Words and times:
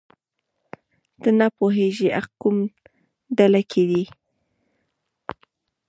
نه 1.39 1.47
پوهېږي 1.57 2.07
حق 2.15 2.29
کومه 2.41 2.65
ډله 3.37 3.61
کې 3.71 3.83
دی. 3.89 4.03